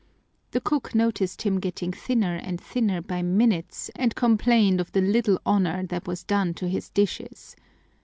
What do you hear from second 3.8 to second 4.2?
and